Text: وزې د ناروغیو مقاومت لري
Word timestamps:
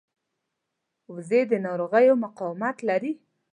وزې 1.13 1.41
د 1.51 1.53
ناروغیو 1.65 2.21
مقاومت 2.25 2.77
لري 2.89 3.11